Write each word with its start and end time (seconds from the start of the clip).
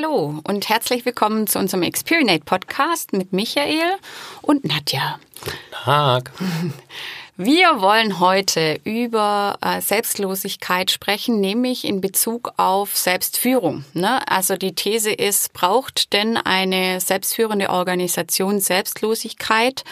Hallo 0.00 0.40
und 0.44 0.68
herzlich 0.68 1.04
willkommen 1.04 1.46
zu 1.46 1.58
unserem 1.58 1.82
Experinate 1.82 2.44
Podcast 2.44 3.12
mit 3.12 3.32
Michael 3.32 3.96
und 4.40 4.64
Nadja. 4.64 5.18
Guten 5.44 5.56
Tag. 5.72 6.30
Wir 7.36 7.80
wollen 7.80 8.20
heute 8.20 8.80
über 8.84 9.56
äh, 9.62 9.80
Selbstlosigkeit 9.80 10.90
sprechen, 10.90 11.40
nämlich 11.40 11.86
in 11.86 12.02
Bezug 12.02 12.52
auf 12.58 12.96
Selbstführung. 12.96 13.84
Ne? 13.94 14.26
Also 14.28 14.56
die 14.56 14.74
These 14.74 15.10
ist, 15.10 15.54
braucht 15.54 16.12
denn 16.12 16.36
eine 16.36 17.00
selbstführende 17.00 17.70
Organisation 17.70 18.60
Selbstlosigkeit? 18.60 19.84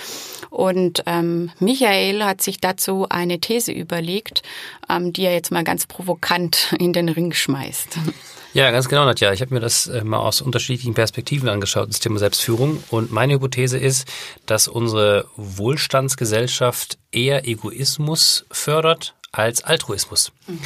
Und 0.50 1.02
ähm, 1.06 1.50
Michael 1.58 2.22
hat 2.22 2.42
sich 2.42 2.60
dazu 2.60 3.06
eine 3.08 3.40
These 3.40 3.72
überlegt, 3.72 4.42
ähm, 4.88 5.12
die 5.12 5.24
er 5.24 5.32
jetzt 5.32 5.50
mal 5.50 5.64
ganz 5.64 5.86
provokant 5.86 6.74
in 6.78 6.92
den 6.92 7.08
Ring 7.08 7.32
schmeißt. 7.32 7.98
Ja, 8.54 8.70
ganz 8.70 8.88
genau, 8.88 9.04
Nadja. 9.04 9.32
Ich 9.32 9.42
habe 9.42 9.52
mir 9.52 9.60
das 9.60 9.86
äh, 9.88 10.02
mal 10.02 10.18
aus 10.18 10.40
unterschiedlichen 10.40 10.94
Perspektiven 10.94 11.48
angeschaut, 11.48 11.90
das 11.90 12.00
Thema 12.00 12.18
Selbstführung. 12.18 12.82
Und 12.90 13.12
meine 13.12 13.34
Hypothese 13.34 13.78
ist, 13.78 14.08
dass 14.46 14.68
unsere 14.68 15.26
Wohlstandsgesellschaft 15.36 16.98
eher 17.12 17.46
Egoismus 17.46 18.46
fördert 18.50 19.14
als 19.32 19.62
Altruismus. 19.62 20.32
Mhm. 20.46 20.58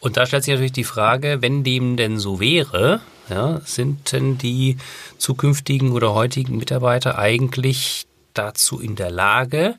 Und 0.00 0.16
da 0.16 0.26
stellt 0.26 0.44
sich 0.44 0.52
natürlich 0.52 0.72
die 0.72 0.84
Frage, 0.84 1.40
wenn 1.40 1.64
dem 1.64 1.96
denn 1.96 2.18
so 2.18 2.40
wäre, 2.40 3.00
ja, 3.30 3.60
sind 3.64 4.12
denn 4.12 4.36
die 4.36 4.76
zukünftigen 5.16 5.92
oder 5.92 6.12
heutigen 6.12 6.58
Mitarbeiter 6.58 7.18
eigentlich 7.18 8.06
dazu 8.34 8.80
in 8.80 8.96
der 8.96 9.10
Lage, 9.10 9.76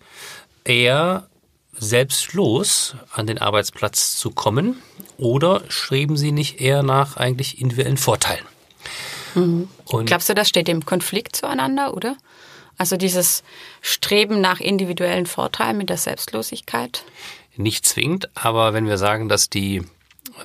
eher 0.63 1.27
selbstlos 1.77 2.95
an 3.11 3.27
den 3.27 3.37
Arbeitsplatz 3.37 4.17
zu 4.17 4.31
kommen 4.31 4.81
oder 5.17 5.63
streben 5.69 6.17
sie 6.17 6.31
nicht 6.31 6.61
eher 6.61 6.83
nach 6.83 7.17
eigentlich 7.17 7.61
individuellen 7.61 7.97
Vorteilen? 7.97 8.45
Mhm. 9.35 9.67
Glaubst 10.05 10.29
du, 10.29 10.33
das 10.33 10.49
steht 10.49 10.69
im 10.69 10.85
Konflikt 10.85 11.35
zueinander, 11.35 11.93
oder? 11.93 12.15
Also 12.77 12.97
dieses 12.97 13.43
Streben 13.81 14.41
nach 14.41 14.59
individuellen 14.59 15.25
Vorteilen 15.25 15.77
mit 15.77 15.89
der 15.89 15.97
Selbstlosigkeit? 15.97 17.03
Nicht 17.55 17.85
zwingend, 17.85 18.29
aber 18.35 18.73
wenn 18.73 18.87
wir 18.87 18.97
sagen, 18.97 19.29
dass 19.29 19.49
die 19.49 19.83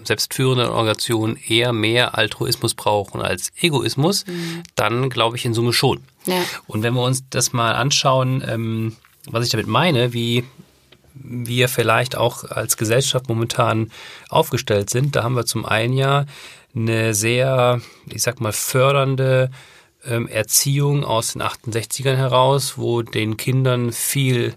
selbstführenden 0.04 0.68
Organisationen 0.68 1.36
eher 1.36 1.72
mehr 1.72 2.16
Altruismus 2.16 2.74
brauchen 2.74 3.20
als 3.20 3.50
Egoismus, 3.60 4.26
mhm. 4.26 4.62
dann 4.76 5.10
glaube 5.10 5.36
ich 5.36 5.44
in 5.44 5.54
Summe 5.54 5.72
schon. 5.72 6.02
Ja. 6.26 6.42
Und 6.68 6.84
wenn 6.84 6.94
wir 6.94 7.02
uns 7.02 7.24
das 7.30 7.52
mal 7.52 7.74
anschauen, 7.74 8.44
ähm, 8.46 8.96
was 9.28 9.44
ich 9.44 9.50
damit 9.50 9.66
meine, 9.66 10.12
wie 10.12 10.44
wir 11.22 11.68
vielleicht 11.68 12.16
auch 12.16 12.44
als 12.44 12.76
Gesellschaft 12.76 13.28
momentan 13.28 13.90
aufgestellt 14.28 14.90
sind. 14.90 15.16
Da 15.16 15.22
haben 15.22 15.36
wir 15.36 15.46
zum 15.46 15.64
einen 15.64 15.94
ja 15.94 16.26
eine 16.74 17.14
sehr, 17.14 17.80
ich 18.08 18.22
sag 18.22 18.40
mal, 18.40 18.52
fördernde 18.52 19.50
ähm, 20.04 20.28
Erziehung 20.28 21.04
aus 21.04 21.32
den 21.32 21.42
68ern 21.42 22.16
heraus, 22.16 22.78
wo 22.78 23.02
den 23.02 23.36
Kindern 23.36 23.92
viel 23.92 24.54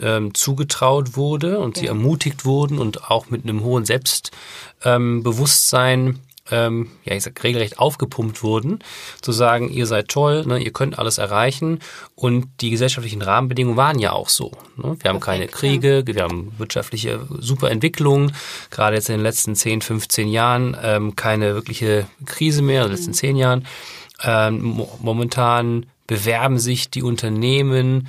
ähm, 0.00 0.34
zugetraut 0.34 1.16
wurde 1.16 1.58
und 1.58 1.76
ja. 1.76 1.82
sie 1.82 1.88
ermutigt 1.88 2.44
wurden 2.44 2.78
und 2.78 3.10
auch 3.10 3.30
mit 3.30 3.42
einem 3.44 3.64
hohen 3.64 3.84
Selbstbewusstsein 3.84 6.06
ähm, 6.06 6.20
ja, 6.50 7.14
ich 7.14 7.22
sag, 7.22 7.42
regelrecht 7.42 7.78
aufgepumpt 7.78 8.42
wurden, 8.42 8.78
zu 9.20 9.32
sagen, 9.32 9.68
ihr 9.68 9.86
seid 9.86 10.08
toll, 10.08 10.44
ne, 10.46 10.58
ihr 10.58 10.72
könnt 10.72 10.98
alles 10.98 11.18
erreichen 11.18 11.80
und 12.14 12.46
die 12.60 12.70
gesellschaftlichen 12.70 13.22
Rahmenbedingungen 13.22 13.76
waren 13.76 13.98
ja 13.98 14.12
auch 14.12 14.28
so. 14.28 14.52
Ne? 14.76 14.96
Wir 15.00 15.10
haben 15.10 15.20
keine 15.20 15.48
Kriege, 15.48 16.02
wir 16.06 16.22
haben 16.22 16.52
wirtschaftliche 16.58 17.26
Superentwicklung, 17.40 18.32
gerade 18.70 18.96
jetzt 18.96 19.08
in 19.08 19.16
den 19.16 19.22
letzten 19.22 19.54
10, 19.56 19.82
15 19.82 20.28
Jahren 20.28 20.76
ähm, 20.82 21.16
keine 21.16 21.54
wirkliche 21.54 22.06
Krise 22.24 22.62
mehr, 22.62 22.82
in 22.82 22.88
den 22.88 22.96
letzten 22.96 23.12
10 23.12 23.32
mhm. 23.32 23.40
Jahren. 23.40 23.66
Ähm, 24.22 24.86
momentan 25.00 25.86
bewerben 26.06 26.58
sich 26.58 26.90
die 26.90 27.02
Unternehmen 27.02 28.08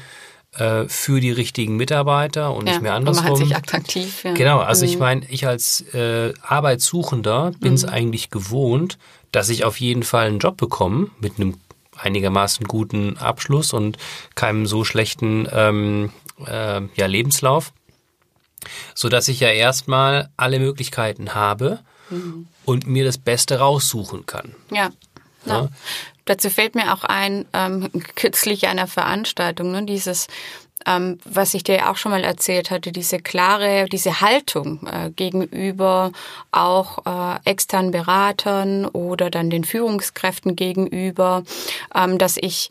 für 0.87 1.19
die 1.19 1.31
richtigen 1.31 1.75
Mitarbeiter 1.75 2.53
und 2.53 2.65
ja, 2.65 2.73
nicht 2.73 2.81
mehr 2.81 2.93
andersrum. 2.93 3.25
Man 3.25 3.33
hat 3.33 3.37
sich 3.39 3.55
attraktiv. 3.55 4.23
Ja. 4.23 4.33
Genau, 4.33 4.59
also 4.59 4.85
mhm. 4.85 4.91
ich 4.91 4.97
meine, 4.97 5.25
ich 5.29 5.47
als 5.47 5.81
äh, 5.93 6.33
Arbeitssuchender 6.41 7.51
bin 7.59 7.73
es 7.73 7.83
mhm. 7.83 7.89
eigentlich 7.89 8.29
gewohnt, 8.31 8.97
dass 9.31 9.49
ich 9.49 9.63
auf 9.63 9.79
jeden 9.79 10.03
Fall 10.03 10.27
einen 10.27 10.39
Job 10.39 10.57
bekomme 10.57 11.09
mit 11.19 11.39
einem 11.39 11.57
einigermaßen 11.95 12.65
guten 12.67 13.17
Abschluss 13.17 13.73
und 13.73 13.97
keinem 14.35 14.65
so 14.65 14.83
schlechten 14.83 15.47
ähm, 15.51 16.11
äh, 16.45 16.81
ja, 16.95 17.05
Lebenslauf, 17.05 17.73
so 18.93 19.09
dass 19.09 19.27
ich 19.27 19.39
ja 19.39 19.49
erstmal 19.49 20.29
alle 20.37 20.59
Möglichkeiten 20.59 21.33
habe 21.33 21.79
mhm. 22.09 22.47
und 22.65 22.87
mir 22.87 23.05
das 23.05 23.17
Beste 23.17 23.59
raussuchen 23.59 24.25
kann. 24.25 24.55
Ja. 24.71 24.91
Ja. 25.53 25.69
Dazu 26.25 26.49
fällt 26.49 26.75
mir 26.75 26.93
auch 26.93 27.03
ein, 27.03 27.45
ähm, 27.53 27.89
kürzlich 28.15 28.67
einer 28.67 28.87
Veranstaltung, 28.87 29.71
ne, 29.71 29.83
dieses, 29.83 30.27
ähm, 30.85 31.19
was 31.25 31.53
ich 31.53 31.63
dir 31.63 31.89
auch 31.89 31.97
schon 31.97 32.11
mal 32.11 32.23
erzählt 32.23 32.69
hatte, 32.71 32.91
diese 32.91 33.19
klare, 33.19 33.85
diese 33.91 34.21
Haltung 34.21 34.85
äh, 34.87 35.09
gegenüber 35.11 36.11
auch 36.51 37.05
äh, 37.05 37.39
externen 37.49 37.91
Beratern 37.91 38.85
oder 38.85 39.29
dann 39.29 39.49
den 39.49 39.63
Führungskräften 39.63 40.55
gegenüber, 40.55 41.43
ähm, 41.95 42.17
dass 42.17 42.37
ich 42.37 42.69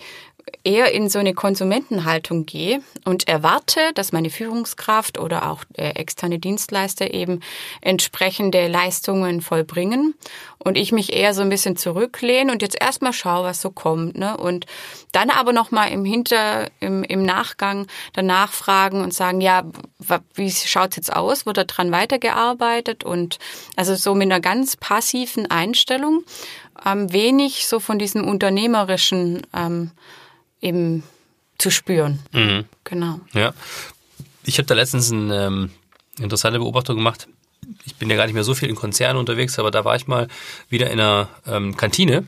eher 0.64 0.92
in 0.92 1.08
so 1.08 1.18
eine 1.18 1.34
Konsumentenhaltung 1.34 2.46
gehe 2.46 2.80
und 3.04 3.28
erwarte, 3.28 3.80
dass 3.94 4.12
meine 4.12 4.30
Führungskraft 4.30 5.18
oder 5.18 5.50
auch 5.50 5.64
externe 5.74 6.38
Dienstleister 6.38 7.12
eben 7.12 7.40
entsprechende 7.80 8.68
Leistungen 8.68 9.40
vollbringen 9.40 10.14
und 10.58 10.76
ich 10.76 10.92
mich 10.92 11.12
eher 11.12 11.34
so 11.34 11.42
ein 11.42 11.48
bisschen 11.48 11.76
zurücklehne 11.76 12.50
und 12.50 12.62
jetzt 12.62 12.80
erstmal 12.80 13.12
schaue, 13.12 13.44
was 13.44 13.60
so 13.60 13.70
kommt, 13.70 14.18
ne? 14.18 14.36
Und 14.36 14.66
dann 15.12 15.30
aber 15.30 15.52
noch 15.52 15.70
mal 15.70 15.86
im 15.86 16.04
Hinter 16.04 16.68
im, 16.80 17.04
im 17.04 17.22
Nachgang 17.22 17.86
danach 18.12 18.52
fragen 18.52 19.00
und 19.02 19.14
sagen, 19.14 19.40
ja, 19.40 19.64
wie 20.34 20.50
schaut's 20.50 20.96
jetzt 20.96 21.14
aus? 21.14 21.46
Wird 21.46 21.56
da 21.56 21.64
dran 21.64 21.92
weitergearbeitet 21.92 23.04
und 23.04 23.38
also 23.76 23.94
so 23.94 24.14
mit 24.14 24.30
einer 24.30 24.40
ganz 24.40 24.76
passiven 24.76 25.50
Einstellung, 25.50 26.24
ähm, 26.84 27.12
wenig 27.12 27.66
so 27.66 27.80
von 27.80 27.98
diesem 27.98 28.26
unternehmerischen 28.26 29.46
ähm, 29.54 29.92
eben 30.60 31.02
zu 31.58 31.70
spüren. 31.70 32.20
Mhm. 32.32 32.64
Genau. 32.84 33.20
Ja. 33.32 33.54
Ich 34.44 34.58
habe 34.58 34.66
da 34.66 34.74
letztens 34.74 35.10
eine 35.10 35.46
ähm, 35.46 35.70
interessante 36.18 36.58
Beobachtung 36.58 36.96
gemacht. 36.96 37.28
Ich 37.84 37.96
bin 37.96 38.08
ja 38.10 38.16
gar 38.16 38.26
nicht 38.26 38.34
mehr 38.34 38.44
so 38.44 38.54
viel 38.54 38.68
in 38.68 38.76
Konzernen 38.76 39.18
unterwegs, 39.18 39.58
aber 39.58 39.70
da 39.70 39.84
war 39.84 39.96
ich 39.96 40.06
mal 40.06 40.28
wieder 40.68 40.90
in 40.90 41.00
einer 41.00 41.28
ähm, 41.46 41.76
Kantine 41.76 42.24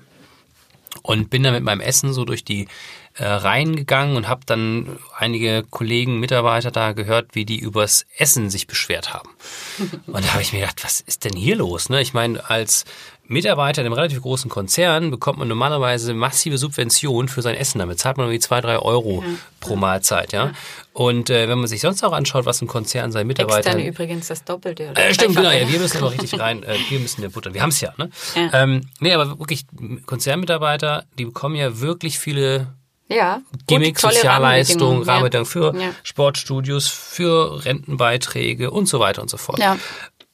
und 1.03 1.31
bin 1.31 1.43
dann 1.43 1.55
mit 1.55 1.63
meinem 1.63 1.81
Essen 1.81 2.13
so 2.13 2.25
durch 2.25 2.45
die 2.45 2.67
äh, 3.15 3.25
Reihen 3.25 3.77
gegangen 3.77 4.17
und 4.17 4.29
habe 4.29 4.43
dann 4.47 4.99
einige 5.17 5.65
Kollegen, 5.69 6.21
Mitarbeiter 6.21 6.71
da 6.71 6.93
gehört, 6.93 7.35
wie 7.35 7.45
die 7.45 7.59
übers 7.59 8.07
Essen 8.17 8.51
sich 8.51 8.67
beschwert 8.67 9.13
haben. 9.13 9.31
Und 10.07 10.25
da 10.25 10.33
habe 10.33 10.43
ich 10.43 10.53
mir 10.53 10.61
gedacht, 10.61 10.85
was 10.85 11.01
ist 11.01 11.25
denn 11.25 11.35
hier 11.35 11.57
los? 11.57 11.89
Ne? 11.89 12.01
Ich 12.01 12.15
meine, 12.15 12.49
als 12.49 12.85
Mitarbeiter 13.29 13.83
in 13.83 13.87
einem 13.87 13.93
relativ 13.93 14.23
großen 14.23 14.51
Konzern 14.51 15.11
bekommt 15.11 15.39
man 15.39 15.49
normalerweise 15.49 16.15
massive 16.15 16.57
Subventionen 16.57 17.29
für 17.29 17.43
sein 17.43 17.55
Essen. 17.55 17.79
Damit 17.79 17.99
zahlt 17.99 18.17
man 18.17 18.27
irgendwie 18.27 18.41
zwei, 18.41 18.63
drei 18.63 18.79
Euro 18.79 19.23
ja. 19.25 19.33
pro 19.61 19.77
Mahlzeit, 19.77 20.33
ja. 20.33 20.47
ja. 20.47 20.53
Und 20.95 21.29
äh, 21.29 21.47
wenn 21.47 21.59
man 21.59 21.69
sich 21.69 21.83
sonst 21.83 22.03
auch 22.03 22.13
anschaut, 22.13 22.47
was 22.47 22.63
ein 22.63 22.69
Konzern 22.69 23.13
seinen 23.13 23.27
Mitarbeitern... 23.27 23.77
Extern 23.77 23.87
übrigens 23.87 24.29
das 24.29 24.45
Doppelte. 24.45 24.91
Oder 24.91 25.09
äh, 25.09 25.15
stimmt, 25.15 25.37
genau. 25.37 25.51
Ja, 25.51 25.69
wir 25.69 25.79
müssen 25.79 25.99
aber 25.99 26.11
richtig 26.11 26.41
rein, 26.41 26.63
äh, 26.63 26.79
wir 26.89 26.99
müssen 27.01 27.23
ja 27.23 27.29
buttern. 27.29 27.53
Wir 27.53 27.61
haben 27.61 27.69
es 27.69 27.81
ja, 27.83 27.93
ne? 27.99 28.11
Ja. 28.35 28.63
Ähm, 28.63 28.89
nee, 29.01 29.13
aber 29.13 29.39
wirklich, 29.39 29.67
Konzernmitarbeiter, 30.07 31.05
die 31.19 31.27
bekommen 31.27 31.55
ja 31.55 31.81
wirklich 31.81 32.19
viele 32.19 32.69
ja, 33.09 33.43
Gimmicks, 33.67 34.03
Sozialleistungen, 34.03 35.03
Rahmenbedingungen 35.03 35.47
für 35.47 35.75
ja. 35.79 35.91
Sportstudios, 36.03 36.89
für 36.89 37.65
Rentenbeiträge 37.65 38.71
und 38.71 38.87
so 38.87 39.01
weiter 39.01 39.21
und 39.21 39.29
so 39.29 39.37
fort. 39.37 39.59
Ja. 39.59 39.79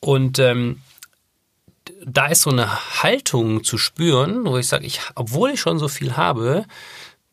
Und 0.01 0.39
ähm, 0.39 0.81
da 2.05 2.27
ist 2.27 2.43
so 2.43 2.51
eine 2.51 3.03
Haltung 3.03 3.65
zu 3.65 3.79
spüren, 3.79 4.45
wo 4.45 4.57
ich 4.57 4.69
sage, 4.69 4.87
ich, 4.87 5.01
obwohl 5.15 5.51
ich 5.51 5.61
schon 5.61 5.79
so 5.79 5.89
viel 5.89 6.17
habe, 6.17 6.65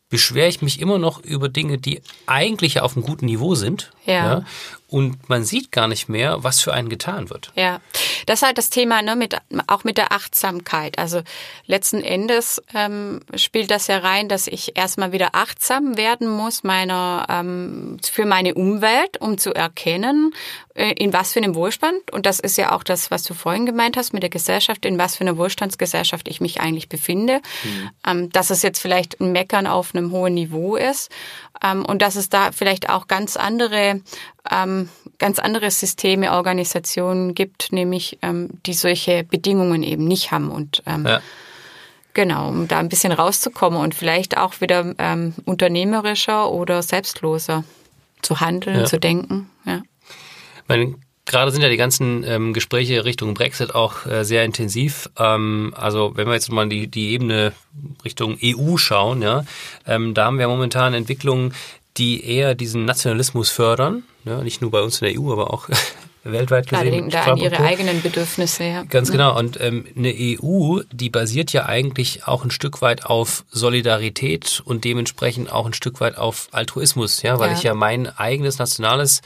beschwere 0.08 0.48
ich 0.48 0.60
mich 0.60 0.80
immer 0.80 0.98
noch 0.98 1.24
über 1.24 1.48
Dinge, 1.48 1.78
die 1.78 2.02
eigentlich 2.26 2.80
auf 2.80 2.96
einem 2.96 3.06
guten 3.06 3.24
Niveau 3.24 3.54
sind. 3.54 3.92
Ja. 4.04 4.14
ja. 4.14 4.44
Und 4.92 5.30
man 5.30 5.42
sieht 5.42 5.72
gar 5.72 5.88
nicht 5.88 6.10
mehr, 6.10 6.44
was 6.44 6.60
für 6.60 6.74
einen 6.74 6.90
getan 6.90 7.30
wird. 7.30 7.50
Ja, 7.54 7.80
das 8.26 8.40
ist 8.40 8.46
halt 8.46 8.58
das 8.58 8.68
Thema, 8.68 9.00
ne, 9.00 9.16
mit, 9.16 9.34
auch 9.66 9.84
mit 9.84 9.96
der 9.96 10.12
Achtsamkeit. 10.12 10.98
Also 10.98 11.22
letzten 11.64 12.02
Endes 12.02 12.62
ähm, 12.74 13.20
spielt 13.34 13.70
das 13.70 13.86
ja 13.86 13.98
rein, 13.98 14.28
dass 14.28 14.46
ich 14.46 14.76
erstmal 14.76 15.12
wieder 15.12 15.30
achtsam 15.32 15.96
werden 15.96 16.28
muss 16.28 16.62
meiner 16.62 17.26
ähm, 17.30 18.00
für 18.02 18.26
meine 18.26 18.54
Umwelt, 18.54 19.18
um 19.18 19.38
zu 19.38 19.54
erkennen, 19.54 20.34
äh, 20.74 20.92
in 20.92 21.14
was 21.14 21.32
für 21.32 21.40
einem 21.40 21.54
Wohlstand, 21.54 22.10
und 22.12 22.26
das 22.26 22.38
ist 22.38 22.58
ja 22.58 22.72
auch 22.72 22.82
das, 22.82 23.10
was 23.10 23.22
du 23.22 23.32
vorhin 23.32 23.66
gemeint 23.66 23.96
hast 23.96 24.12
mit 24.12 24.22
der 24.22 24.30
Gesellschaft, 24.30 24.84
in 24.84 24.98
was 24.98 25.16
für 25.16 25.22
einer 25.22 25.38
Wohlstandsgesellschaft 25.38 26.28
ich 26.28 26.40
mich 26.40 26.60
eigentlich 26.60 26.90
befinde, 26.90 27.40
mhm. 27.64 27.90
ähm, 28.06 28.30
dass 28.30 28.50
es 28.50 28.62
jetzt 28.62 28.80
vielleicht 28.80 29.20
ein 29.20 29.32
Meckern 29.32 29.66
auf 29.66 29.94
einem 29.94 30.10
hohen 30.12 30.34
Niveau 30.34 30.76
ist 30.76 31.10
ähm, 31.62 31.84
und 31.84 32.02
dass 32.02 32.16
es 32.16 32.28
da 32.28 32.52
vielleicht 32.52 32.88
auch 32.88 33.06
ganz 33.06 33.36
andere 33.36 34.00
ähm, 34.50 34.88
ganz 35.18 35.38
andere 35.38 35.70
Systeme, 35.70 36.32
Organisationen 36.32 37.34
gibt, 37.34 37.72
nämlich 37.72 38.18
ähm, 38.22 38.50
die 38.66 38.74
solche 38.74 39.24
Bedingungen 39.24 39.82
eben 39.82 40.04
nicht 40.04 40.32
haben 40.32 40.50
und 40.50 40.82
ähm, 40.86 41.06
ja. 41.06 41.20
Genau, 42.14 42.48
um 42.48 42.68
da 42.68 42.78
ein 42.78 42.90
bisschen 42.90 43.12
rauszukommen 43.12 43.80
und 43.80 43.94
vielleicht 43.94 44.36
auch 44.36 44.60
wieder 44.60 44.94
ähm, 44.98 45.32
unternehmerischer 45.46 46.50
oder 46.50 46.82
selbstloser 46.82 47.64
zu 48.20 48.40
handeln, 48.40 48.80
ja. 48.80 48.84
zu 48.84 49.00
denken. 49.00 49.48
Ja. 49.64 49.82
Meine, 50.68 50.94
gerade 51.24 51.50
sind 51.50 51.62
ja 51.62 51.70
die 51.70 51.78
ganzen 51.78 52.22
ähm, 52.24 52.52
Gespräche 52.52 53.06
Richtung 53.06 53.32
Brexit 53.32 53.74
auch 53.74 54.04
äh, 54.04 54.24
sehr 54.24 54.44
intensiv. 54.44 55.08
Ähm, 55.18 55.72
also 55.76 56.12
wenn 56.14 56.26
wir 56.26 56.34
jetzt 56.34 56.52
mal 56.52 56.68
die, 56.68 56.86
die 56.86 57.12
Ebene 57.12 57.52
Richtung 58.04 58.36
EU 58.42 58.76
schauen, 58.76 59.22
ja, 59.22 59.44
ähm, 59.86 60.12
da 60.12 60.26
haben 60.26 60.38
wir 60.38 60.48
momentan 60.48 60.92
Entwicklungen, 60.92 61.54
die 61.96 62.24
eher 62.24 62.54
diesen 62.54 62.84
Nationalismus 62.84 63.50
fördern. 63.50 64.04
Ja, 64.24 64.42
nicht 64.42 64.62
nur 64.62 64.70
bei 64.70 64.82
uns 64.82 65.00
in 65.00 65.08
der 65.08 65.20
EU, 65.20 65.32
aber 65.32 65.52
auch 65.52 65.68
weltweit 66.24 66.68
gesehen. 66.68 67.08
Klar, 67.08 67.24
die 67.24 67.26
da 67.26 67.32
an 67.32 67.36
ihre 67.38 67.60
eigenen 67.60 68.00
Bedürfnisse. 68.02 68.64
Ja. 68.64 68.84
Ganz 68.84 69.10
genau. 69.10 69.36
Und 69.36 69.60
ähm, 69.60 69.86
eine 69.96 70.14
EU, 70.14 70.80
die 70.92 71.10
basiert 71.10 71.52
ja 71.52 71.66
eigentlich 71.66 72.26
auch 72.26 72.44
ein 72.44 72.50
Stück 72.50 72.80
weit 72.80 73.06
auf 73.06 73.44
Solidarität 73.50 74.62
und 74.64 74.84
dementsprechend 74.84 75.52
auch 75.52 75.66
ein 75.66 75.74
Stück 75.74 76.00
weit 76.00 76.16
auf 76.16 76.48
Altruismus, 76.52 77.22
ja, 77.22 77.38
weil 77.38 77.50
ja. 77.50 77.56
ich 77.56 77.62
ja 77.64 77.74
mein 77.74 78.06
eigenes 78.06 78.58
nationales, 78.58 79.20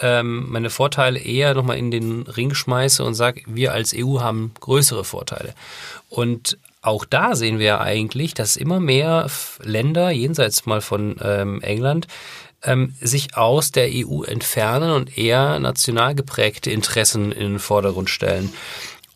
ähm, 0.00 0.50
meine 0.50 0.70
Vorteile 0.70 1.18
eher 1.18 1.54
nochmal 1.54 1.78
in 1.78 1.90
den 1.90 2.22
Ring 2.22 2.54
schmeiße 2.54 3.02
und 3.02 3.14
sage, 3.14 3.42
wir 3.46 3.72
als 3.72 3.94
EU 3.96 4.20
haben 4.20 4.52
größere 4.60 5.04
Vorteile. 5.04 5.54
Und 6.10 6.58
auch 6.82 7.04
da 7.04 7.34
sehen 7.36 7.58
wir 7.58 7.80
eigentlich, 7.80 8.34
dass 8.34 8.56
immer 8.56 8.80
mehr 8.80 9.28
Länder 9.62 10.10
jenseits 10.10 10.66
mal 10.66 10.80
von 10.80 11.16
ähm, 11.22 11.62
England 11.62 12.08
ähm, 12.64 12.94
sich 13.00 13.36
aus 13.36 13.70
der 13.70 13.88
EU 13.90 14.22
entfernen 14.22 14.90
und 14.90 15.16
eher 15.16 15.58
national 15.58 16.14
geprägte 16.14 16.70
Interessen 16.70 17.32
in 17.32 17.52
den 17.52 17.58
Vordergrund 17.58 18.10
stellen. 18.10 18.52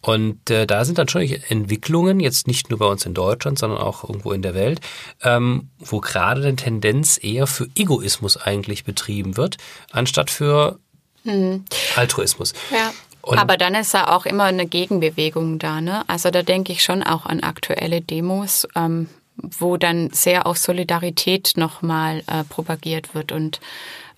Und 0.00 0.50
äh, 0.50 0.68
da 0.68 0.84
sind 0.84 0.98
dann 0.98 1.08
schon 1.08 1.22
Entwicklungen, 1.22 2.20
jetzt 2.20 2.46
nicht 2.46 2.70
nur 2.70 2.78
bei 2.78 2.86
uns 2.86 3.04
in 3.04 3.14
Deutschland, 3.14 3.58
sondern 3.58 3.80
auch 3.80 4.04
irgendwo 4.04 4.30
in 4.30 4.42
der 4.42 4.54
Welt, 4.54 4.80
ähm, 5.22 5.70
wo 5.80 6.00
gerade 6.00 6.42
eine 6.42 6.54
Tendenz 6.54 7.18
eher 7.20 7.48
für 7.48 7.66
Egoismus 7.74 8.36
eigentlich 8.36 8.84
betrieben 8.84 9.36
wird, 9.36 9.56
anstatt 9.90 10.30
für 10.30 10.78
hm. 11.24 11.64
Altruismus. 11.96 12.52
Ja. 12.70 12.92
Und 13.26 13.38
Aber 13.38 13.56
dann 13.56 13.74
ist 13.74 13.92
ja 13.92 14.14
auch 14.14 14.24
immer 14.24 14.44
eine 14.44 14.66
Gegenbewegung 14.66 15.58
da, 15.58 15.80
ne? 15.80 16.04
Also 16.06 16.30
da 16.30 16.42
denke 16.42 16.72
ich 16.72 16.84
schon 16.84 17.02
auch 17.02 17.26
an 17.26 17.40
aktuelle 17.40 18.00
Demos, 18.00 18.68
ähm, 18.76 19.08
wo 19.36 19.76
dann 19.76 20.10
sehr 20.10 20.46
auch 20.46 20.54
Solidarität 20.54 21.54
nochmal 21.56 22.22
äh, 22.28 22.44
propagiert 22.44 23.16
wird 23.16 23.32
und 23.32 23.60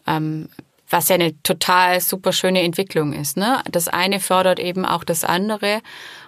ähm, 0.07 0.51
was 0.91 1.09
ja 1.09 1.15
eine 1.15 1.41
total 1.43 2.01
super 2.01 2.33
schöne 2.33 2.63
Entwicklung 2.63 3.13
ist. 3.13 3.37
Ne? 3.37 3.63
Das 3.71 3.89
eine 3.89 4.21
fördert 4.21 4.59
eben 4.59 4.87
auch 4.87 5.05
das 5.05 5.25
andere. 5.25 5.81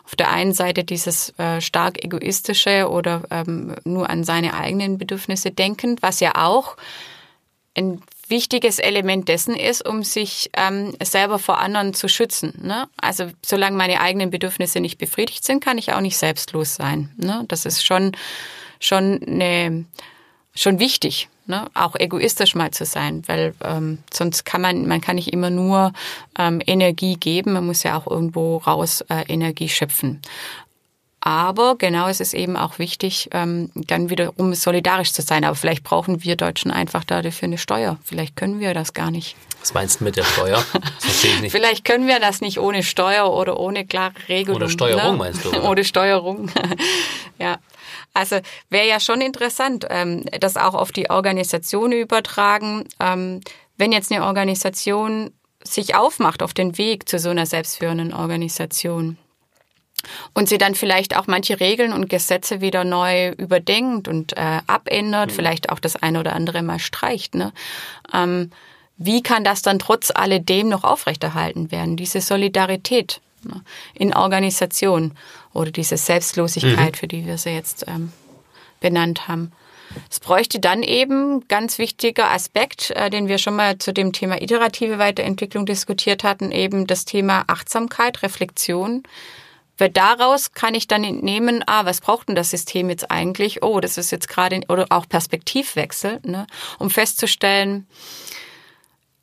Auf 0.04 0.16
der 0.16 0.30
einen 0.30 0.52
Seite 0.52 0.84
dieses 0.84 1.38
äh, 1.38 1.60
stark 1.60 2.04
egoistische 2.04 2.90
oder 2.90 3.22
ähm, 3.30 3.74
nur 3.84 4.10
an 4.10 4.24
seine 4.24 4.54
eigenen 4.54 4.98
Bedürfnisse 4.98 5.50
denkend, 5.50 6.02
was 6.02 6.20
ja 6.20 6.32
auch 6.34 6.76
ein 7.74 8.02
wichtiges 8.30 8.78
Element 8.78 9.28
dessen 9.28 9.54
ist, 9.54 9.86
um 9.86 10.02
sich 10.02 10.50
ähm, 10.56 10.94
selber 11.02 11.38
vor 11.38 11.58
anderen 11.58 11.94
zu 11.94 12.08
schützen. 12.08 12.54
Ne? 12.62 12.88
Also 13.00 13.26
solange 13.44 13.76
meine 13.76 14.00
eigenen 14.00 14.30
Bedürfnisse 14.30 14.80
nicht 14.80 14.98
befriedigt 14.98 15.44
sind, 15.44 15.62
kann 15.62 15.78
ich 15.78 15.92
auch 15.92 16.00
nicht 16.00 16.16
selbstlos 16.16 16.74
sein. 16.74 17.10
Ne? 17.16 17.44
Das 17.48 17.66
ist 17.66 17.84
schon 17.84 18.12
schon 18.80 19.20
eine, 19.22 19.84
schon 20.54 20.80
wichtig, 20.80 21.28
ne? 21.46 21.70
auch 21.74 21.94
egoistisch 21.94 22.54
mal 22.54 22.72
zu 22.72 22.84
sein, 22.84 23.22
weil 23.26 23.54
ähm, 23.62 23.98
sonst 24.12 24.44
kann 24.44 24.62
man, 24.62 24.88
man 24.88 25.00
kann 25.00 25.16
nicht 25.16 25.32
immer 25.32 25.50
nur 25.50 25.92
ähm, 26.38 26.60
Energie 26.66 27.14
geben, 27.14 27.52
man 27.52 27.66
muss 27.66 27.82
ja 27.84 27.96
auch 27.96 28.10
irgendwo 28.10 28.56
raus 28.56 29.02
äh, 29.08 29.24
Energie 29.28 29.68
schöpfen. 29.68 30.20
Aber 31.20 31.76
genau, 31.76 32.08
es 32.08 32.20
ist 32.20 32.32
eben 32.32 32.56
auch 32.56 32.78
wichtig, 32.78 33.28
ähm, 33.32 33.70
dann 33.74 34.08
wiederum 34.08 34.54
solidarisch 34.54 35.12
zu 35.12 35.20
sein. 35.20 35.44
Aber 35.44 35.54
vielleicht 35.54 35.84
brauchen 35.84 36.24
wir 36.24 36.34
Deutschen 36.34 36.70
einfach 36.70 37.04
dafür 37.04 37.46
eine 37.46 37.58
Steuer. 37.58 37.98
Vielleicht 38.02 38.36
können 38.36 38.58
wir 38.58 38.72
das 38.72 38.94
gar 38.94 39.10
nicht. 39.10 39.36
Was 39.60 39.74
meinst 39.74 40.00
du 40.00 40.04
mit 40.04 40.16
der 40.16 40.24
Steuer? 40.24 40.64
Vielleicht 41.50 41.84
können 41.84 42.06
wir 42.06 42.18
das 42.18 42.40
nicht 42.40 42.58
ohne 42.58 42.82
Steuer 42.82 43.30
oder 43.30 43.60
ohne 43.60 43.84
klare 43.84 44.14
Regelung. 44.28 44.56
Oder 44.56 44.70
Steuerung 44.70 45.12
ne? 45.12 45.18
meinst 45.18 45.44
du? 45.44 45.50
Oder? 45.50 45.64
Ohne 45.68 45.84
Steuerung. 45.84 46.50
ja. 47.38 47.58
Also 48.14 48.40
wäre 48.70 48.88
ja 48.88 49.00
schon 49.00 49.20
interessant, 49.20 49.86
ähm, 49.90 50.24
das 50.40 50.56
auch 50.56 50.72
auf 50.72 50.92
die 50.92 51.10
Organisation 51.10 51.92
übertragen. 51.92 52.88
Ähm, 52.98 53.42
wenn 53.76 53.92
jetzt 53.92 54.10
eine 54.10 54.24
Organisation 54.24 55.30
sich 55.62 55.94
aufmacht 55.94 56.42
auf 56.42 56.54
den 56.54 56.78
Weg 56.78 57.06
zu 57.06 57.18
so 57.18 57.28
einer 57.28 57.44
selbstführenden 57.44 58.14
Organisation 58.14 59.18
und 60.34 60.48
sie 60.48 60.58
dann 60.58 60.74
vielleicht 60.74 61.16
auch 61.16 61.26
manche 61.26 61.60
Regeln 61.60 61.92
und 61.92 62.08
Gesetze 62.08 62.60
wieder 62.60 62.84
neu 62.84 63.30
überdenkt 63.32 64.08
und 64.08 64.36
äh, 64.36 64.60
abändert, 64.66 65.30
mhm. 65.30 65.34
vielleicht 65.34 65.70
auch 65.70 65.78
das 65.78 65.96
eine 65.96 66.20
oder 66.20 66.34
andere 66.34 66.62
mal 66.62 66.78
streicht. 66.78 67.34
Ne? 67.34 67.52
Ähm, 68.12 68.50
wie 68.96 69.22
kann 69.22 69.44
das 69.44 69.62
dann 69.62 69.78
trotz 69.78 70.10
alledem 70.10 70.68
noch 70.68 70.84
aufrechterhalten 70.84 71.70
werden, 71.70 71.96
diese 71.96 72.20
Solidarität? 72.20 73.20
Ne, 73.42 73.62
in 73.94 74.14
Organisation 74.14 75.12
oder 75.54 75.70
diese 75.70 75.96
Selbstlosigkeit, 75.96 76.92
mhm. 76.92 76.96
für 76.98 77.08
die 77.08 77.24
wir 77.24 77.38
sie 77.38 77.48
jetzt 77.48 77.86
ähm, 77.88 78.12
benannt 78.80 79.28
haben. 79.28 79.52
Es 80.10 80.20
bräuchte 80.20 80.60
dann 80.60 80.82
eben 80.82 81.46
ganz 81.48 81.78
wichtiger 81.78 82.30
Aspekt, 82.30 82.90
äh, 82.90 83.10
den 83.10 83.28
wir 83.28 83.38
schon 83.38 83.56
mal 83.56 83.78
zu 83.78 83.92
dem 83.92 84.12
Thema 84.12 84.40
iterative 84.40 84.98
Weiterentwicklung 84.98 85.66
diskutiert 85.66 86.22
hatten, 86.22 86.52
eben 86.52 86.86
das 86.86 87.04
Thema 87.04 87.44
Achtsamkeit, 87.46 88.22
Reflexion. 88.22 89.02
Weil 89.80 89.90
daraus 89.90 90.52
kann 90.52 90.74
ich 90.74 90.86
dann 90.86 91.04
entnehmen, 91.04 91.62
ah, 91.66 91.84
was 91.84 92.00
braucht 92.00 92.28
denn 92.28 92.36
das 92.36 92.50
System 92.50 92.90
jetzt 92.90 93.10
eigentlich? 93.10 93.62
Oh, 93.62 93.80
das 93.80 93.98
ist 93.98 94.10
jetzt 94.10 94.28
gerade, 94.28 94.60
oder 94.68 94.86
auch 94.90 95.08
Perspektivwechsel, 95.08 96.20
ne, 96.24 96.46
um 96.78 96.90
festzustellen, 96.90 97.86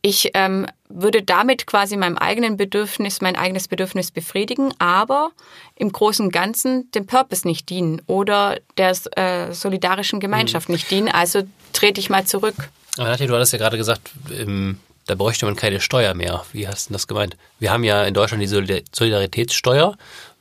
ich 0.01 0.31
ähm, 0.35 0.67
würde 0.89 1.21
damit 1.21 1.65
quasi 1.67 1.97
meinem 1.97 2.17
eigenen 2.17 2.55
Bedürfnis, 2.55 3.19
mein 3.19 3.35
eigenes 3.35 3.67
Bedürfnis 3.67 4.11
befriedigen, 4.11 4.73
aber 4.79 5.31
im 5.75 5.91
Großen 5.91 6.25
und 6.25 6.31
Ganzen 6.31 6.89
dem 6.91 7.07
Purpose 7.07 7.45
nicht 7.45 7.69
dienen 7.69 8.01
oder 8.07 8.59
der 8.77 8.95
äh, 9.17 9.53
solidarischen 9.53 10.19
Gemeinschaft 10.19 10.69
mhm. 10.69 10.75
nicht 10.75 10.89
dienen. 10.91 11.09
Also 11.09 11.43
trete 11.73 11.99
ich 11.99 12.09
mal 12.09 12.25
zurück. 12.25 12.55
Aber 12.97 13.09
Nadja, 13.09 13.27
du 13.27 13.35
hattest 13.35 13.53
ja 13.53 13.59
gerade 13.59 13.75
gesagt, 13.75 14.11
ähm, 14.31 14.79
da 15.07 15.15
bräuchte 15.15 15.45
man 15.45 15.55
keine 15.55 15.81
Steuer 15.81 16.13
mehr. 16.13 16.45
Wie 16.53 16.67
hast 16.67 16.89
du 16.89 16.93
das 16.93 17.07
gemeint? 17.07 17.35
Wir 17.59 17.71
haben 17.71 17.83
ja 17.83 18.03
in 18.03 18.13
Deutschland 18.13 18.41
die 18.41 18.47
Solidaritätssteuer. 18.47 19.97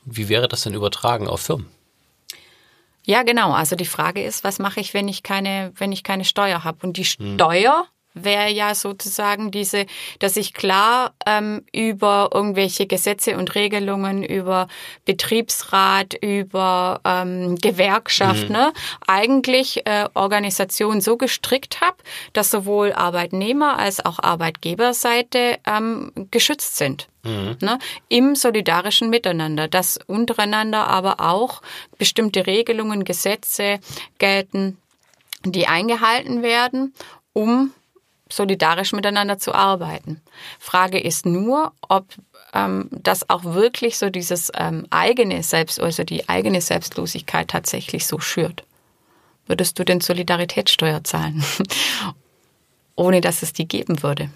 Wie 0.06 0.28
wäre 0.28 0.48
das 0.48 0.62
denn 0.62 0.74
übertragen 0.74 1.26
auf 1.26 1.40
Firmen? 1.40 1.68
Ja, 3.04 3.22
genau. 3.24 3.52
Also 3.52 3.76
die 3.76 3.84
Frage 3.84 4.22
ist, 4.22 4.44
was 4.44 4.58
mache 4.58 4.80
ich, 4.80 4.94
wenn 4.94 5.08
ich 5.08 5.22
keine, 5.22 5.72
wenn 5.76 5.92
ich 5.92 6.02
keine 6.02 6.24
Steuer 6.24 6.64
habe? 6.64 6.86
Und 6.86 6.96
die 6.96 7.04
hm. 7.04 7.34
Steuer 7.34 7.86
wäre 8.16 8.50
ja 8.50 8.74
sozusagen 8.74 9.50
diese, 9.50 9.86
dass 10.18 10.36
ich 10.36 10.54
klar 10.54 11.14
ähm, 11.26 11.62
über 11.72 12.30
irgendwelche 12.32 12.86
Gesetze 12.86 13.36
und 13.36 13.54
Regelungen, 13.54 14.24
über 14.24 14.68
Betriebsrat, 15.04 16.14
über 16.14 17.00
ähm, 17.04 17.56
Gewerkschaft, 17.56 18.48
mhm. 18.48 18.56
ne, 18.56 18.72
eigentlich 19.06 19.86
äh, 19.86 20.08
Organisation 20.14 21.00
so 21.00 21.16
gestrickt 21.16 21.80
habe, 21.80 21.96
dass 22.32 22.50
sowohl 22.50 22.92
Arbeitnehmer 22.92 23.78
als 23.78 24.04
auch 24.04 24.18
Arbeitgeberseite 24.18 25.58
ähm, 25.66 26.10
geschützt 26.30 26.76
sind. 26.76 27.08
Mhm. 27.22 27.56
Ne, 27.60 27.78
im 28.08 28.34
solidarischen 28.34 29.10
Miteinander, 29.10 29.68
dass 29.68 29.98
untereinander 30.06 30.86
aber 30.86 31.20
auch 31.20 31.60
bestimmte 31.98 32.46
Regelungen, 32.46 33.04
Gesetze 33.04 33.80
gelten, 34.18 34.78
die 35.44 35.66
eingehalten 35.66 36.42
werden, 36.42 36.94
um 37.32 37.72
solidarisch 38.28 38.92
miteinander 38.92 39.38
zu 39.38 39.54
arbeiten. 39.54 40.20
Frage 40.58 40.98
ist 40.98 41.26
nur, 41.26 41.72
ob 41.88 42.06
ähm, 42.54 42.88
das 42.90 43.28
auch 43.30 43.44
wirklich 43.44 43.98
so 43.98 44.10
dieses 44.10 44.50
ähm, 44.54 44.86
eigene 44.90 45.42
Selbst, 45.42 45.80
also 45.80 46.04
die 46.04 46.28
eigene 46.28 46.60
Selbstlosigkeit 46.60 47.48
tatsächlich 47.48 48.06
so 48.06 48.18
schürt. 48.18 48.64
Würdest 49.46 49.78
du 49.78 49.84
denn 49.84 50.00
Solidaritätssteuer 50.00 51.04
zahlen, 51.04 51.44
ohne 52.96 53.20
dass 53.20 53.42
es 53.42 53.52
die 53.52 53.68
geben 53.68 54.02
würde? 54.02 54.30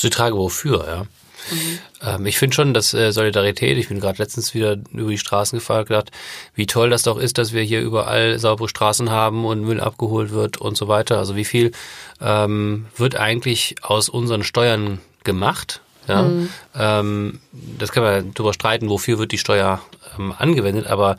Die 0.00 0.10
Frage, 0.10 0.36
wofür, 0.36 0.86
ja. 0.86 1.06
Mhm. 1.50 1.78
Ähm, 2.02 2.26
ich 2.26 2.38
finde 2.38 2.54
schon, 2.54 2.74
dass 2.74 2.94
äh, 2.94 3.12
Solidarität, 3.12 3.78
ich 3.78 3.88
bin 3.88 4.00
gerade 4.00 4.18
letztens 4.18 4.54
wieder 4.54 4.76
über 4.92 5.10
die 5.10 5.18
Straßen 5.18 5.58
gefahren, 5.58 5.86
gedacht, 5.86 6.10
wie 6.54 6.66
toll 6.66 6.90
das 6.90 7.02
doch 7.02 7.18
ist, 7.18 7.38
dass 7.38 7.52
wir 7.52 7.62
hier 7.62 7.80
überall 7.80 8.38
saubere 8.38 8.68
Straßen 8.68 9.10
haben 9.10 9.44
und 9.44 9.62
Müll 9.62 9.80
abgeholt 9.80 10.30
wird 10.30 10.58
und 10.58 10.76
so 10.76 10.88
weiter. 10.88 11.18
Also 11.18 11.36
wie 11.36 11.44
viel 11.44 11.72
ähm, 12.20 12.86
wird 12.96 13.16
eigentlich 13.16 13.76
aus 13.82 14.08
unseren 14.08 14.42
Steuern 14.42 15.00
gemacht? 15.24 15.80
Ja, 16.08 16.22
mhm. 16.22 16.48
ähm, 16.74 17.40
das 17.52 17.92
kann 17.92 18.02
man 18.02 18.34
darüber 18.34 18.54
streiten, 18.54 18.88
wofür 18.88 19.18
wird 19.18 19.32
die 19.32 19.38
Steuer 19.38 19.80
ähm, 20.18 20.34
angewendet, 20.36 20.86
aber 20.86 21.16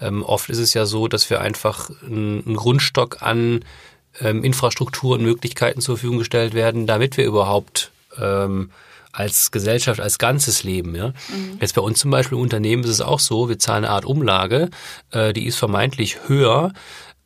ähm, 0.00 0.22
oft 0.22 0.50
ist 0.50 0.58
es 0.58 0.74
ja 0.74 0.86
so, 0.86 1.08
dass 1.08 1.30
wir 1.30 1.40
einfach 1.40 1.88
einen 2.04 2.56
Grundstock 2.56 3.22
an 3.22 3.64
ähm, 4.20 4.44
Infrastruktur 4.44 5.16
und 5.16 5.22
Möglichkeiten 5.22 5.80
zur 5.80 5.96
Verfügung 5.96 6.18
gestellt 6.18 6.54
werden, 6.54 6.86
damit 6.86 7.16
wir 7.16 7.24
überhaupt 7.24 7.90
ähm, 8.20 8.70
als 9.14 9.50
Gesellschaft, 9.50 10.00
als 10.00 10.18
Ganzes 10.18 10.64
leben. 10.64 10.94
Ja? 10.94 11.08
Mhm. 11.08 11.58
Jetzt 11.60 11.74
bei 11.74 11.80
uns 11.80 12.00
zum 12.00 12.10
Beispiel 12.10 12.36
im 12.36 12.42
Unternehmen 12.42 12.82
ist 12.84 12.90
es 12.90 13.00
auch 13.00 13.20
so, 13.20 13.48
wir 13.48 13.58
zahlen 13.58 13.84
eine 13.84 13.94
Art 13.94 14.04
Umlage, 14.04 14.70
äh, 15.12 15.32
die 15.32 15.46
ist 15.46 15.56
vermeintlich 15.56 16.28
höher 16.28 16.72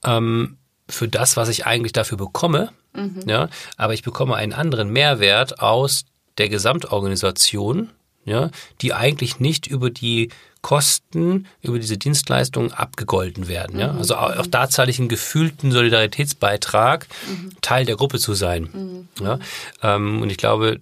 ähm, 0.04 0.58
für 0.88 1.08
das, 1.08 1.36
was 1.36 1.48
ich 1.48 1.66
eigentlich 1.66 1.92
dafür 1.92 2.18
bekomme. 2.18 2.70
Mhm. 2.94 3.22
Ja? 3.26 3.48
Aber 3.76 3.94
ich 3.94 4.02
bekomme 4.02 4.36
einen 4.36 4.52
anderen 4.52 4.90
Mehrwert 4.90 5.60
aus 5.60 6.04
der 6.36 6.48
Gesamtorganisation, 6.48 7.90
ja, 8.24 8.50
die 8.82 8.92
eigentlich 8.92 9.40
nicht 9.40 9.66
über 9.66 9.90
die 9.90 10.28
Kosten 10.60 11.46
über 11.62 11.78
diese 11.78 11.96
Dienstleistungen 11.96 12.72
abgegolten 12.72 13.48
werden. 13.48 13.78
Ja? 13.78 13.92
Mhm. 13.92 13.98
Also 13.98 14.16
auch, 14.16 14.36
auch, 14.36 14.46
da 14.46 14.68
zahle 14.68 14.90
ich 14.90 14.98
einen 14.98 15.08
gefühlten 15.08 15.72
Solidaritätsbeitrag, 15.72 17.06
mhm. 17.26 17.52
Teil 17.62 17.86
der 17.86 17.96
Gruppe 17.96 18.18
zu 18.18 18.34
sein. 18.34 18.68
Mhm. 18.72 19.24
Ja? 19.24 19.38
Ähm, 19.82 20.20
und 20.20 20.30
ich 20.30 20.36
glaube, 20.36 20.80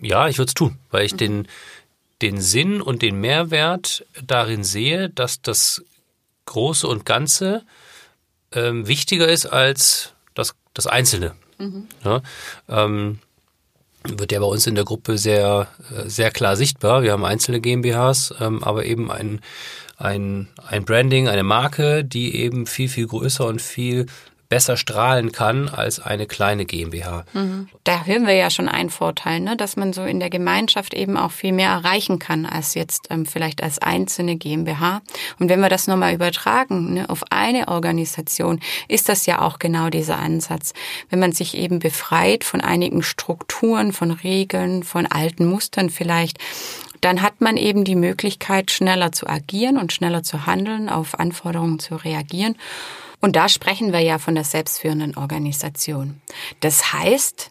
ja, 0.00 0.28
ich 0.28 0.38
würde 0.38 0.48
es 0.48 0.54
tun, 0.54 0.78
weil 0.90 1.04
ich 1.04 1.12
mhm. 1.14 1.18
den, 1.18 1.48
den 2.22 2.40
Sinn 2.40 2.80
und 2.80 3.02
den 3.02 3.20
Mehrwert 3.20 4.06
darin 4.24 4.64
sehe, 4.64 5.10
dass 5.10 5.42
das 5.42 5.84
Große 6.46 6.86
und 6.86 7.04
Ganze 7.04 7.64
ähm, 8.52 8.86
wichtiger 8.86 9.28
ist 9.28 9.46
als 9.46 10.12
das, 10.34 10.54
das 10.74 10.86
Einzelne. 10.86 11.34
Mhm. 11.58 11.88
Ja? 12.04 12.22
Ähm, 12.68 13.18
wird 14.04 14.32
ja 14.32 14.38
bei 14.38 14.46
uns 14.46 14.66
in 14.66 14.76
der 14.76 14.84
Gruppe 14.84 15.18
sehr, 15.18 15.68
äh, 15.90 16.08
sehr 16.08 16.30
klar 16.30 16.56
sichtbar. 16.56 17.02
Wir 17.02 17.12
haben 17.12 17.24
einzelne 17.24 17.60
GmbHs, 17.60 18.34
ähm, 18.40 18.62
aber 18.62 18.84
eben 18.84 19.10
ein, 19.10 19.40
ein, 19.96 20.48
ein 20.66 20.84
Branding, 20.84 21.28
eine 21.28 21.42
Marke, 21.42 22.04
die 22.04 22.36
eben 22.36 22.66
viel, 22.66 22.88
viel 22.88 23.06
größer 23.06 23.46
und 23.46 23.60
viel 23.60 24.06
besser 24.48 24.76
strahlen 24.76 25.32
kann 25.32 25.68
als 25.68 25.98
eine 25.98 26.26
kleine 26.26 26.66
GmbH. 26.66 27.24
Mhm. 27.32 27.68
Da 27.84 28.04
hören 28.04 28.26
wir 28.26 28.34
ja 28.34 28.50
schon 28.50 28.68
einen 28.68 28.90
Vorteil, 28.90 29.40
ne? 29.40 29.56
dass 29.56 29.76
man 29.76 29.92
so 29.92 30.04
in 30.04 30.20
der 30.20 30.30
Gemeinschaft 30.30 30.94
eben 30.94 31.16
auch 31.16 31.32
viel 31.32 31.52
mehr 31.52 31.70
erreichen 31.70 32.18
kann 32.18 32.46
als 32.46 32.74
jetzt 32.74 33.08
ähm, 33.10 33.26
vielleicht 33.26 33.62
als 33.62 33.78
einzelne 33.78 34.36
GmbH. 34.36 35.02
Und 35.38 35.48
wenn 35.48 35.60
wir 35.60 35.68
das 35.68 35.86
nochmal 35.86 36.14
übertragen 36.14 36.94
ne, 36.94 37.10
auf 37.10 37.24
eine 37.30 37.68
Organisation, 37.68 38.60
ist 38.88 39.08
das 39.08 39.26
ja 39.26 39.42
auch 39.42 39.58
genau 39.58 39.90
dieser 39.90 40.18
Ansatz. 40.18 40.72
Wenn 41.10 41.18
man 41.18 41.32
sich 41.32 41.56
eben 41.56 41.78
befreit 41.78 42.44
von 42.44 42.60
einigen 42.60 43.02
Strukturen, 43.02 43.92
von 43.92 44.10
Regeln, 44.10 44.82
von 44.84 45.06
alten 45.06 45.46
Mustern 45.46 45.90
vielleicht, 45.90 46.38
dann 47.00 47.22
hat 47.22 47.40
man 47.40 47.56
eben 47.56 47.84
die 47.84 47.94
Möglichkeit, 47.94 48.70
schneller 48.70 49.12
zu 49.12 49.26
agieren 49.28 49.78
und 49.78 49.92
schneller 49.92 50.22
zu 50.22 50.46
handeln, 50.46 50.88
auf 50.88 51.18
Anforderungen 51.18 51.78
zu 51.78 51.96
reagieren. 51.96 52.56
Und 53.20 53.36
da 53.36 53.48
sprechen 53.48 53.92
wir 53.92 54.00
ja 54.00 54.18
von 54.18 54.34
der 54.34 54.44
selbstführenden 54.44 55.16
Organisation. 55.16 56.20
Das 56.60 56.92
heißt, 56.92 57.50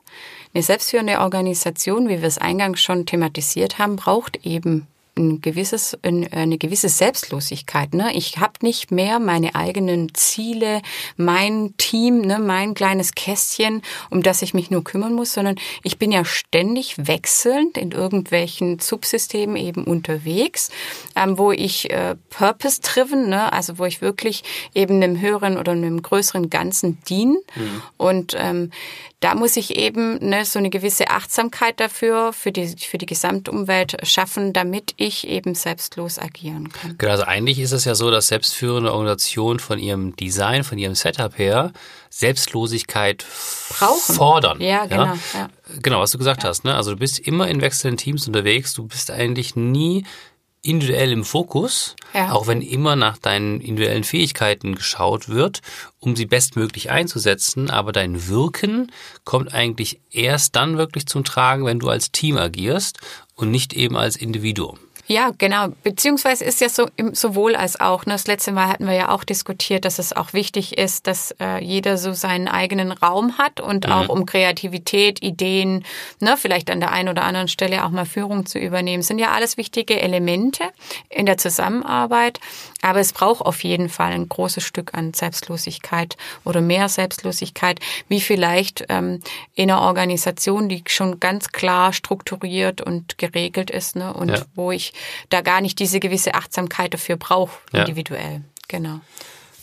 eine 0.54 0.64
selbstführende 0.64 1.20
Organisation, 1.20 2.08
wie 2.08 2.22
wir 2.22 2.28
es 2.28 2.38
eingangs 2.38 2.82
schon 2.82 3.06
thematisiert 3.06 3.78
haben, 3.78 3.98
braucht 3.98 4.46
eben 4.46 4.88
ein 5.18 5.42
gewisses, 5.42 5.98
eine 6.04 6.58
gewisse 6.58 6.90
Selbstlosigkeit. 6.90 7.94
Ne? 7.94 8.14
Ich 8.14 8.38
habe 8.56 8.66
nicht 8.66 8.92
mehr 8.92 9.20
meine 9.20 9.56
eigenen 9.56 10.14
Ziele, 10.14 10.82
mein 11.18 11.74
Team, 11.78 12.22
ne, 12.22 12.40
mein 12.40 12.74
kleines 12.74 13.14
Kästchen, 13.14 13.82
um 14.10 14.24
das 14.24 14.42
ich 14.42 14.54
mich 14.54 14.72
nur 14.72 14.84
kümmern 14.84 15.14
muss, 15.14 15.34
sondern 15.34 15.56
ich 15.84 15.98
bin 15.98 16.12
ja 16.12 16.24
ständig 16.26 16.96
wechselnd 16.98 17.78
in 17.78 17.92
irgendwelchen 17.92 18.80
Subsystemen 18.80 19.56
eben 19.56 19.84
unterwegs, 19.84 20.70
ähm, 21.16 21.38
wo 21.38 21.52
ich 21.52 21.90
äh, 21.92 22.16
purpose-driven, 22.30 23.30
ne, 23.30 23.52
also 23.52 23.78
wo 23.78 23.86
ich 23.86 24.02
wirklich 24.02 24.44
eben 24.74 25.02
einem 25.02 25.20
höheren 25.20 25.58
oder 25.58 25.74
einem 25.74 26.02
größeren 26.02 26.50
Ganzen 26.50 26.98
diene. 27.08 27.38
Mhm. 27.56 27.82
Und 27.98 28.36
ähm, 28.38 28.72
da 29.26 29.34
muss 29.34 29.58
ich 29.58 29.76
eben 29.76 30.20
ne, 30.20 30.46
so 30.46 30.60
eine 30.60 30.70
gewisse 30.70 31.10
Achtsamkeit 31.10 31.80
dafür, 31.80 32.32
für 32.32 32.52
die, 32.52 32.68
für 32.68 33.00
die 33.00 33.08
Gesamtumwelt 33.08 33.98
schaffen, 34.04 34.54
damit 34.54 34.94
ich 34.98 35.28
eben 35.28 35.56
selbstlos 35.56 36.20
agieren 36.20 36.72
kann. 36.72 36.96
Genau, 37.00 37.14
also 37.14 37.24
eigentlich 37.24 37.58
ist 37.60 37.72
es 37.72 37.86
ja 37.86 37.96
so, 37.96 38.12
dass 38.12 38.30
selbstführende 38.46 38.94
Organisationen 38.94 39.60
von 39.60 39.80
ihrem 39.80 40.16
Design, 40.16 40.64
von 40.64 40.78
ihrem 40.78 40.96
Setup 40.96 41.38
her 41.38 41.72
Selbstlosigkeit 42.10 43.25
Brauchen. 43.70 44.16
fordern. 44.16 44.62
Ja, 44.62 44.86
genau. 44.86 45.06
Ja? 45.06 45.18
Ja. 45.34 45.50
Genau, 45.82 46.00
was 46.00 46.12
du 46.12 46.18
gesagt 46.18 46.44
ja. 46.44 46.50
hast. 46.50 46.64
Ne? 46.64 46.75
Also 46.75 46.92
du 46.92 46.98
bist 46.98 47.20
immer 47.20 47.48
in 47.48 47.62
wechselnden 47.62 47.98
Teams 47.98 48.28
unterwegs, 48.28 48.74
du 48.74 48.88
bist 48.88 49.12
eigentlich 49.12 49.56
nie 49.56 50.06
individuell 50.62 51.12
im 51.12 51.24
Fokus, 51.24 51.96
ja. 52.14 52.32
auch 52.32 52.48
wenn 52.48 52.62
immer 52.62 52.96
nach 52.96 53.18
deinen 53.18 53.62
individuellen 53.62 54.04
Fähigkeiten 54.04 54.75
geschaut 54.75 55.30
wird, 55.30 55.62
um 56.00 56.16
sie 56.16 56.25
bestmöglich 56.25 56.90
einzusetzen. 56.90 57.70
Aber 57.70 57.92
dein 57.92 58.28
Wirken 58.28 58.92
kommt 59.25 59.54
eigentlich 59.54 60.00
erst 60.12 60.56
dann 60.56 60.78
wirklich 60.78 61.06
zum 61.06 61.24
Tragen, 61.24 61.66
wenn 61.66 61.80
du 61.80 61.90
als 61.90 62.12
Team 62.12 62.38
agierst 62.38 63.00
und 63.36 63.52
nicht 63.52 63.74
eben 63.74 63.96
als 63.96 64.16
Individuum. 64.16 64.80
Ja, 65.08 65.32
genau. 65.38 65.68
Beziehungsweise 65.84 66.46
ist 66.46 66.62
ja 66.62 66.70
so 66.70 66.88
sowohl 67.12 67.56
als 67.56 67.80
auch. 67.80 68.08
Ne? 68.08 68.14
Das 68.14 68.26
letzte 68.26 68.52
Mal 68.52 68.68
hatten 68.68 68.88
wir 68.88 68.94
ja 68.94 69.10
auch 69.10 69.24
diskutiert, 69.24 69.86
dass 69.86 70.00
es 70.00 70.14
auch 70.14 70.34
wichtig 70.34 70.80
ist, 70.80 71.06
dass 71.06 71.36
äh, 71.40 71.64
jeder 71.64 71.98
so 71.98 72.14
seinen 72.14 72.48
eigenen 72.48 72.92
Raum 72.92 73.38
hat 73.38 73.60
und 73.62 73.86
mhm. 73.86 73.92
auch 73.92 74.10
um 74.10 74.26
Kreativität, 74.26 75.22
Ideen, 75.22 75.86
ne, 76.20 76.38
vielleicht 76.38 76.72
an 76.72 76.80
der 76.80 76.92
einen 76.92 77.10
oder 77.10 77.24
anderen 77.24 77.48
Stelle 77.48 77.86
auch 77.86 77.92
mal 77.92 78.06
Führung 78.06 78.48
zu 78.48 78.58
übernehmen, 78.58 79.04
sind 79.04 79.20
ja 79.20 79.32
alles 79.32 79.58
wichtige 79.58 80.02
Elemente 80.02 80.64
in 81.10 81.28
der 81.28 81.38
Zusammenarbeit. 81.38 82.40
Aber 82.82 83.00
es 83.00 83.14
braucht 83.14 83.46
auf 83.46 83.64
jeden 83.64 83.90
Fall 83.90 84.12
ein 84.12 84.28
großes 84.28 84.64
Stück 84.64 84.94
an 84.96 85.14
Selbstlosigkeit 85.14 86.18
oder 86.44 86.62
mehr 86.62 86.90
Selbstlosigkeit, 86.90 87.80
wie 88.08 88.22
vielleicht 88.22 88.86
ähm, 88.90 89.22
in 89.54 89.70
einer 89.70 89.82
Organisation, 89.82 90.68
die 90.68 90.84
schon 90.88 91.20
ganz 91.20 91.52
klar 91.52 91.94
strukturiert 91.94 92.82
und 92.82 93.18
geregelt 93.20 93.70
ist 93.70 93.96
ne? 93.96 94.14
und 94.14 94.30
ja. 94.30 94.42
wo 94.56 94.72
ich 94.72 94.94
da 95.30 95.42
gar 95.42 95.62
nicht 95.62 95.80
diese 95.80 96.00
gewisse 96.00 96.36
Achtsamkeit 96.36 96.94
dafür 96.94 97.18
brauche, 97.18 97.58
individuell. 97.72 98.34
Ja. 98.34 98.42
Genau. 98.68 99.02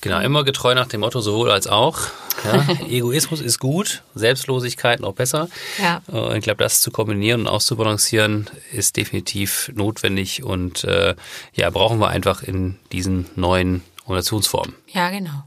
Genau, 0.03 0.19
immer 0.19 0.43
getreu 0.43 0.75
nach 0.75 0.89
dem 0.89 1.01
Motto 1.01 1.21
sowohl 1.21 1.53
als 1.53 1.69
auch. 1.69 2.01
Ja, 2.45 2.67
Egoismus 2.89 3.41
ist 3.41 3.61
gut, 3.61 4.03
Selbstlosigkeit 4.17 4.99
noch 4.99 5.13
besser. 5.13 5.49
Ja. 5.81 6.03
Und 6.09 6.37
ich 6.37 6.43
glaube, 6.43 6.63
das 6.63 6.81
zu 6.81 6.91
kombinieren 6.91 7.43
und 7.43 7.47
auszubalancieren 7.47 8.51
ist 8.73 8.97
definitiv 8.97 9.71
notwendig 9.75 10.43
und 10.43 10.83
äh, 10.83 11.15
ja, 11.55 11.71
brauchen 11.71 12.01
wir 12.01 12.09
einfach 12.09 12.43
in 12.43 12.79
diesen 12.91 13.27
neuen 13.37 13.83
Organisationsformen. 14.07 14.75
Ja, 14.89 15.11
genau. 15.11 15.45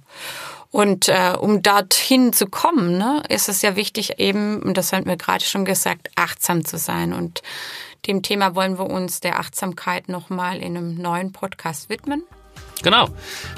Und 0.71 1.09
äh, 1.09 1.33
um 1.37 1.61
dorthin 1.61 2.31
zu 2.31 2.47
kommen, 2.47 2.97
ne, 2.97 3.23
ist 3.27 3.49
es 3.49 3.61
ja 3.61 3.75
wichtig, 3.75 4.19
eben, 4.19 4.61
und 4.61 4.77
das 4.77 4.93
haben 4.93 5.05
wir 5.05 5.17
gerade 5.17 5.43
schon 5.43 5.65
gesagt, 5.65 6.09
achtsam 6.15 6.63
zu 6.63 6.77
sein. 6.77 7.11
Und 7.11 7.41
dem 8.07 8.21
Thema 8.21 8.55
wollen 8.55 8.77
wir 8.77 8.89
uns 8.89 9.19
der 9.19 9.39
Achtsamkeit 9.39 10.09
nochmal 10.09 10.57
in 10.57 10.77
einem 10.77 11.01
neuen 11.01 11.31
Podcast 11.31 11.89
widmen. 11.89 12.23
Genau. 12.83 13.09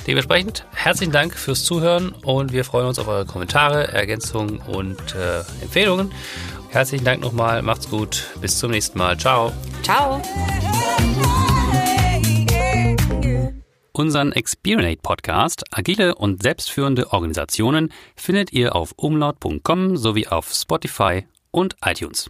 Dementsprechend 0.05 0.65
herzlichen 0.73 1.11
Dank 1.11 1.33
fürs 1.33 1.65
Zuhören 1.65 2.11
und 2.23 2.53
wir 2.53 2.63
freuen 2.63 2.87
uns 2.87 2.99
auf 2.99 3.07
eure 3.07 3.25
Kommentare, 3.25 3.87
Ergänzungen 3.91 4.59
und 4.59 5.15
äh, 5.15 5.39
Empfehlungen. 5.61 6.13
Herzlichen 6.69 7.05
Dank 7.05 7.21
nochmal. 7.21 7.61
Macht's 7.61 7.89
gut. 7.89 8.27
Bis 8.41 8.59
zum 8.59 8.71
nächsten 8.71 8.97
Mal. 8.97 9.17
Ciao. 9.17 9.51
Ciao. 9.83 10.21
Unseren 13.91 14.31
Experience 14.31 15.01
Podcast 15.01 15.63
Agile 15.71 16.13
und 16.13 16.43
selbstführende 16.43 17.11
Organisationen 17.11 17.91
findet 18.15 18.53
ihr 18.53 18.75
auf 18.75 18.93
umlaut.com 18.95 19.97
sowie 19.97 20.27
auf 20.27 20.53
Spotify 20.53 21.25
und 21.49 21.75
iTunes. 21.83 22.29